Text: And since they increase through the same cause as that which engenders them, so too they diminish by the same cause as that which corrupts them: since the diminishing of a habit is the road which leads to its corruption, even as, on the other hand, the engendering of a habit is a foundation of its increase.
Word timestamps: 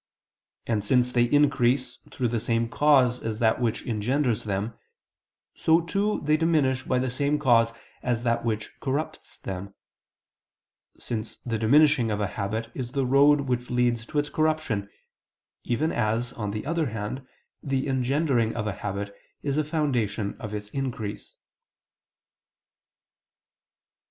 And 0.65 0.83
since 0.83 1.13
they 1.13 1.25
increase 1.25 1.97
through 2.09 2.29
the 2.29 2.39
same 2.39 2.67
cause 2.69 3.21
as 3.21 3.37
that 3.37 3.61
which 3.61 3.85
engenders 3.85 4.45
them, 4.45 4.73
so 5.53 5.79
too 5.79 6.21
they 6.23 6.37
diminish 6.37 6.81
by 6.81 6.97
the 6.97 7.07
same 7.07 7.37
cause 7.37 7.71
as 8.01 8.23
that 8.23 8.43
which 8.43 8.71
corrupts 8.79 9.37
them: 9.39 9.75
since 10.97 11.37
the 11.45 11.59
diminishing 11.59 12.09
of 12.09 12.19
a 12.19 12.25
habit 12.25 12.71
is 12.73 12.93
the 12.93 13.05
road 13.05 13.41
which 13.41 13.69
leads 13.69 14.03
to 14.07 14.17
its 14.17 14.31
corruption, 14.31 14.89
even 15.65 15.91
as, 15.91 16.33
on 16.33 16.49
the 16.49 16.65
other 16.65 16.87
hand, 16.87 17.27
the 17.61 17.87
engendering 17.87 18.55
of 18.55 18.65
a 18.65 18.73
habit 18.73 19.15
is 19.43 19.59
a 19.59 19.63
foundation 19.63 20.35
of 20.39 20.51
its 20.55 20.69
increase. 20.69 21.35